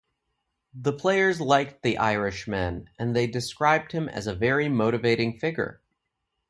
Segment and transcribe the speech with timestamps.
[0.73, 5.79] The players liked the Irishman and they described him as a very motivating figure.